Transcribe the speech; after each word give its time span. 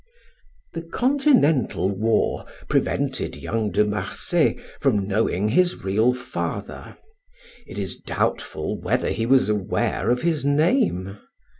The 0.73 0.81
continental 0.81 1.87
war 1.87 2.47
prevented 2.67 3.35
young 3.35 3.69
De 3.69 3.85
Marsay 3.85 4.57
from 4.79 5.07
knowing 5.07 5.49
his 5.49 5.83
real 5.83 6.11
father. 6.11 6.97
It 7.67 7.77
is 7.77 7.97
doubtful 7.99 8.79
whether 8.81 9.09
he 9.11 9.27
was 9.27 9.47
aware 9.47 10.09
of 10.09 10.23
his 10.23 10.43
name. 10.43 11.19